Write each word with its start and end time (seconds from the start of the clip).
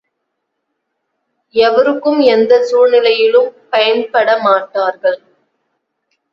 எவருக்கும் 1.55 2.19
எந்தச் 2.27 2.67
சூழ்நிலையிலும் 2.71 3.49
பயன்படமாட்டார்கள். 3.71 5.19